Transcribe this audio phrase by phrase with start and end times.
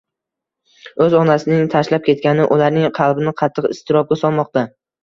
[1.05, 4.71] Oʻz onasining tashlab ketgani, ularning qalbini qattiq iztirobga solmoqda